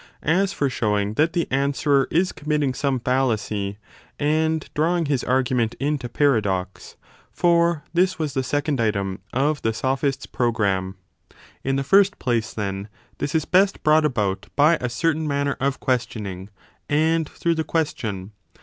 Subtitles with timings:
[0.23, 3.77] As for show ing that the answerer is committing some fallacy,
[4.17, 6.95] and 10 drawing his argument into paradox
[7.31, 10.95] for this was the second item of the sophist s programme
[11.29, 11.35] 2
[11.65, 15.79] in the first place, then, this is best brought about by a certain manner of
[15.79, 16.49] questioning
[16.89, 18.31] and through the question.